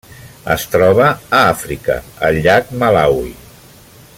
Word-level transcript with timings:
Es 0.53 0.63
troba 0.75 1.03
a 1.09 1.41
Àfrica: 1.49 1.99
el 2.29 2.41
llac 2.47 2.73
Malawi. 2.85 3.31